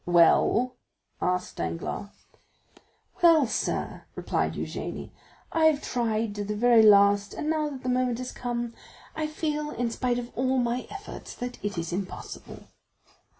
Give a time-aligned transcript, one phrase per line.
[0.07, 0.77] "Well?"
[1.21, 2.09] asked Danglars.
[3.21, 5.11] "Well, sir," replied Eugénie,
[5.51, 8.73] "I have tried to the very last and now that the moment has come,
[9.15, 12.63] I feel in spite of all my efforts that it is impossible."